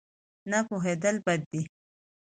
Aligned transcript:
نه 0.51 0.59
پوهېدل 0.67 1.15
بد 1.25 1.41
دی. 1.51 1.61